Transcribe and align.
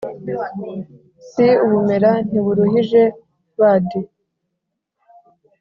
si 1.29 1.47
ubumera 1.65 2.11
ntiburuhijebadi 2.27 3.99